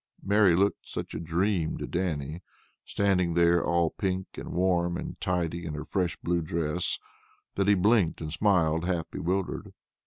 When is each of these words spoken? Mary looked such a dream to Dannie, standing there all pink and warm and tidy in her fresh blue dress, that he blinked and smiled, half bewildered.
Mary 0.23 0.55
looked 0.55 0.87
such 0.89 1.13
a 1.13 1.19
dream 1.19 1.77
to 1.77 1.85
Dannie, 1.85 2.41
standing 2.83 3.35
there 3.35 3.63
all 3.63 3.91
pink 3.91 4.25
and 4.33 4.51
warm 4.51 4.97
and 4.97 5.21
tidy 5.21 5.63
in 5.63 5.75
her 5.75 5.85
fresh 5.85 6.15
blue 6.17 6.41
dress, 6.41 6.97
that 7.53 7.67
he 7.67 7.75
blinked 7.75 8.19
and 8.19 8.33
smiled, 8.33 8.83
half 8.85 9.11
bewildered. 9.11 9.73